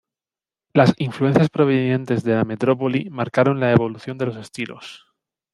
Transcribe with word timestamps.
Las 0.73 0.95
influencias 0.97 1.51
provenientes 1.51 2.23
de 2.23 2.33
la 2.33 2.43
metrópoli 2.43 3.11
marcaron 3.11 3.59
la 3.59 3.71
evolución 3.71 4.17
de 4.17 4.25
los 4.25 4.35
estilos. 4.37 5.05